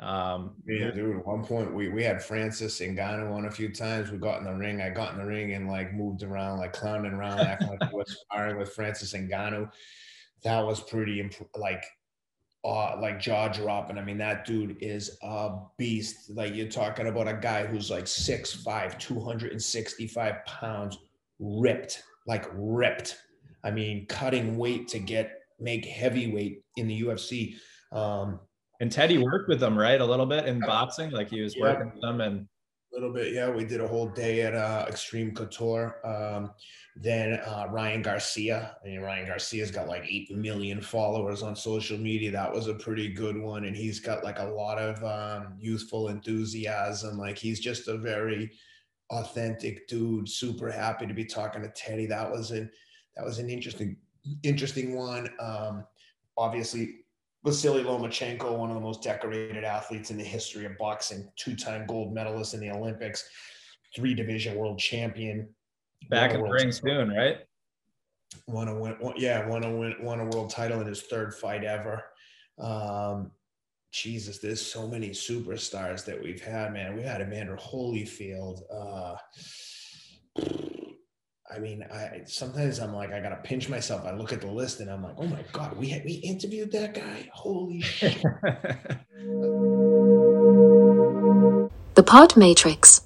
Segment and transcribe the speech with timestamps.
[0.00, 1.18] Um, yeah, dude.
[1.18, 4.10] At one point, we we had Francis Ngannou on a few times.
[4.10, 4.80] We got in the ring.
[4.80, 7.90] I got in the ring and like moved around, like clowning around, acting like I
[7.92, 9.70] was sparring with Francis Ngannou.
[10.42, 11.84] That was pretty imp- like,
[12.64, 13.98] uh, like jaw dropping.
[13.98, 16.30] I mean, that dude is a beast.
[16.30, 20.98] Like you're talking about a guy who's like 6'5", 265 pounds,
[21.38, 23.18] ripped, like ripped.
[23.62, 27.56] I mean, cutting weight to get make heavyweight in the UFC.
[27.92, 28.40] Um,
[28.80, 30.00] and Teddy worked with them, right?
[30.00, 31.62] A little bit in boxing, like he was Yeah.
[31.62, 32.48] working with them and
[32.92, 33.48] A little bit, yeah.
[33.48, 36.04] We did a whole day at uh, Extreme Couture.
[36.04, 36.50] Um,
[36.96, 38.76] then uh, Ryan Garcia.
[38.82, 42.32] I mean, Ryan Garcia's got like eight million followers on social media.
[42.32, 46.08] That was a pretty good one, and he's got like a lot of um, youthful
[46.08, 47.16] enthusiasm.
[47.16, 48.50] Like he's just a very
[49.10, 50.28] authentic dude.
[50.28, 52.06] Super happy to be talking to Teddy.
[52.06, 52.70] That was an
[53.16, 53.96] that was an interesting
[54.42, 55.28] interesting one.
[55.38, 55.84] Um,
[56.36, 57.04] obviously,
[57.44, 62.12] Vasily Lomachenko, one of the most decorated athletes in the history of boxing, two-time gold
[62.12, 63.28] medalist in the Olympics,
[63.96, 65.48] three-division world champion.
[66.10, 67.38] back in the ring soon, right?
[68.46, 71.34] Won a win, won- yeah, won a win, won a world title in his third
[71.34, 72.04] fight ever.
[72.58, 73.32] Um,
[73.92, 76.94] Jesus, there's so many superstars that we've had, man.
[76.94, 78.60] We had Evander Holyfield.
[78.72, 79.16] Uh,
[81.60, 84.04] mean, I sometimes I'm like, I gotta pinch myself.
[84.04, 86.72] I look at the list and I'm like, oh my god, we had, we interviewed
[86.72, 87.28] that guy.
[87.32, 88.22] Holy shit!
[91.94, 92.99] The Pod Matrix.